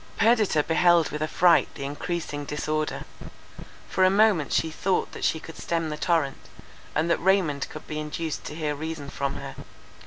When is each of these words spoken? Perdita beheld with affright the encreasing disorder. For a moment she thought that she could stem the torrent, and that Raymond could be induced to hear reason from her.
Perdita 0.17 0.63
beheld 0.63 1.11
with 1.11 1.21
affright 1.21 1.71
the 1.75 1.83
encreasing 1.85 2.43
disorder. 2.43 3.05
For 3.87 4.03
a 4.03 4.09
moment 4.09 4.51
she 4.51 4.71
thought 4.71 5.11
that 5.11 5.23
she 5.23 5.39
could 5.39 5.57
stem 5.59 5.89
the 5.91 5.95
torrent, 5.95 6.49
and 6.95 7.07
that 7.11 7.19
Raymond 7.19 7.69
could 7.69 7.85
be 7.85 7.99
induced 7.99 8.43
to 8.45 8.55
hear 8.55 8.73
reason 8.73 9.11
from 9.11 9.35
her. 9.35 9.53